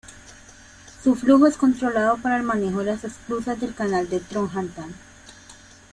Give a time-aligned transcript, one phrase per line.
[1.03, 4.95] Su flujo es controlado para el manejo de las esclusas del Canal de Trollhättan.